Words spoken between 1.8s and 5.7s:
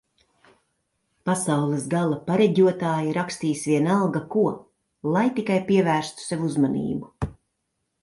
gala pareģotāji rakstīs vienalga ko, lai tikai